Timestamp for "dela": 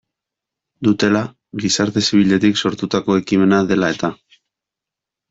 3.73-3.93